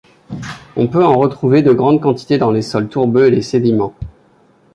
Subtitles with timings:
[0.75, 3.93] On peut en retrouver de grandes quantité dans les sols tourbeux et les sédiments.